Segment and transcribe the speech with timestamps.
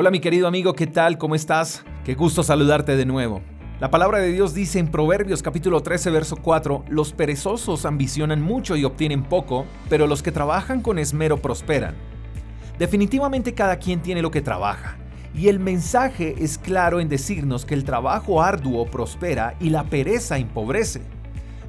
[0.00, 1.18] Hola mi querido amigo, ¿qué tal?
[1.18, 1.82] ¿Cómo estás?
[2.04, 3.42] Qué gusto saludarte de nuevo.
[3.80, 8.76] La palabra de Dios dice en Proverbios capítulo 13 verso 4, los perezosos ambicionan mucho
[8.76, 11.96] y obtienen poco, pero los que trabajan con esmero prosperan.
[12.78, 14.98] Definitivamente cada quien tiene lo que trabaja,
[15.34, 20.38] y el mensaje es claro en decirnos que el trabajo arduo prospera y la pereza
[20.38, 21.02] empobrece.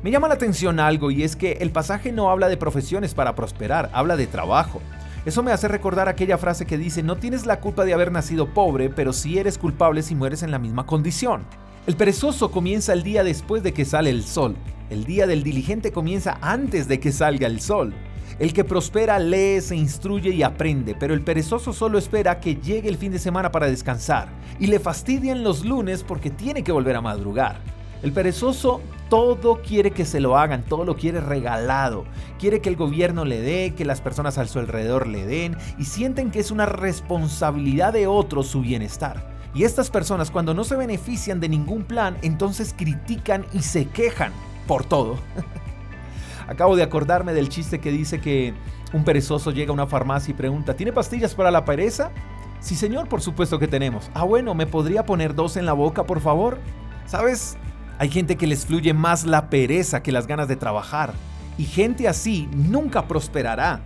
[0.03, 3.33] Me llama la atención algo y es que el pasaje no habla de profesiones para
[3.33, 4.81] prosperar, habla de trabajo.
[5.29, 8.51] Eso me hace recordar aquella frase que dice, no tienes la culpa de haber nacido
[8.51, 11.45] pobre, pero sí eres culpable si mueres en la misma condición.
[11.85, 14.55] El perezoso comienza el día después de que sale el sol.
[14.89, 17.93] El día del diligente comienza antes de que salga el sol.
[18.39, 22.89] El que prospera lee, se instruye y aprende, pero el perezoso solo espera que llegue
[22.89, 24.29] el fin de semana para descansar.
[24.59, 27.59] Y le fastidian los lunes porque tiene que volver a madrugar.
[28.01, 32.05] El perezoso todo quiere que se lo hagan, todo lo quiere regalado.
[32.39, 35.85] Quiere que el gobierno le dé, que las personas a su alrededor le den y
[35.85, 39.37] sienten que es una responsabilidad de otros su bienestar.
[39.53, 44.31] Y estas personas cuando no se benefician de ningún plan, entonces critican y se quejan
[44.67, 45.17] por todo.
[46.47, 48.53] Acabo de acordarme del chiste que dice que
[48.93, 52.11] un perezoso llega a una farmacia y pregunta, ¿tiene pastillas para la pereza?
[52.59, 54.09] Sí, señor, por supuesto que tenemos.
[54.13, 56.59] Ah, bueno, ¿me podría poner dos en la boca, por favor?
[57.05, 57.57] ¿Sabes?
[57.99, 61.11] Hay gente que les fluye más la pereza que las ganas de trabajar.
[61.57, 63.81] Y gente así nunca prosperará.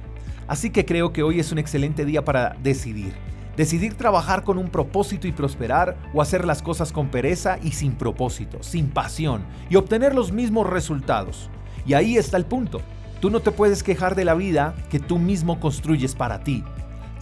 [0.47, 3.13] Así que creo que hoy es un excelente día para decidir.
[3.57, 7.93] Decidir trabajar con un propósito y prosperar o hacer las cosas con pereza y sin
[7.93, 11.49] propósito, sin pasión y obtener los mismos resultados.
[11.83, 12.81] Y ahí está el punto.
[13.19, 16.63] Tú no te puedes quejar de la vida que tú mismo construyes para ti.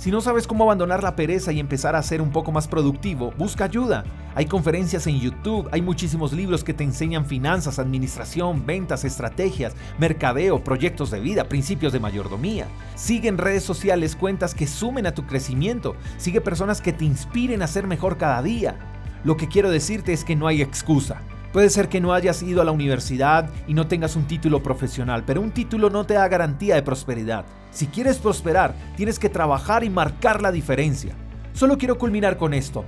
[0.01, 3.35] Si no sabes cómo abandonar la pereza y empezar a ser un poco más productivo,
[3.37, 4.03] busca ayuda.
[4.33, 10.63] Hay conferencias en YouTube, hay muchísimos libros que te enseñan finanzas, administración, ventas, estrategias, mercadeo,
[10.63, 12.65] proyectos de vida, principios de mayordomía.
[12.95, 15.95] Sigue en redes sociales cuentas que sumen a tu crecimiento.
[16.17, 18.79] Sigue personas que te inspiren a ser mejor cada día.
[19.23, 21.21] Lo que quiero decirte es que no hay excusa.
[21.51, 25.23] Puede ser que no hayas ido a la universidad y no tengas un título profesional,
[25.25, 27.45] pero un título no te da garantía de prosperidad.
[27.71, 31.13] Si quieres prosperar, tienes que trabajar y marcar la diferencia.
[31.51, 32.85] Solo quiero culminar con esto.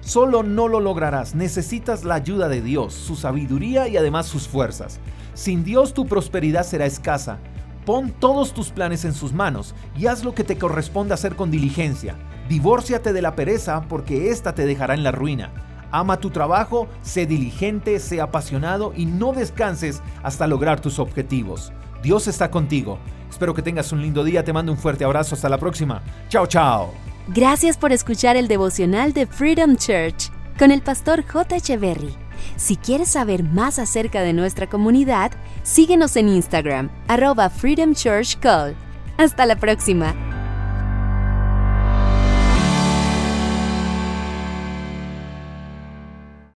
[0.00, 4.98] Solo no lo lograrás, necesitas la ayuda de Dios, su sabiduría y además sus fuerzas.
[5.34, 7.38] Sin Dios tu prosperidad será escasa.
[7.86, 11.52] Pon todos tus planes en sus manos y haz lo que te corresponde hacer con
[11.52, 12.16] diligencia.
[12.48, 15.71] Divórciate de la pereza porque ésta te dejará en la ruina.
[15.92, 21.72] Ama tu trabajo, sé diligente, sé apasionado y no descanses hasta lograr tus objetivos.
[22.02, 22.98] Dios está contigo.
[23.30, 24.42] Espero que tengas un lindo día.
[24.42, 25.34] Te mando un fuerte abrazo.
[25.34, 26.02] Hasta la próxima.
[26.28, 26.92] Chao, chao.
[27.28, 31.56] Gracias por escuchar el devocional de Freedom Church con el pastor J.
[31.56, 32.14] Echeverry.
[32.56, 35.30] Si quieres saber más acerca de nuestra comunidad,
[35.62, 38.74] síguenos en Instagram, arroba Freedom Church Call.
[39.16, 40.31] Hasta la próxima.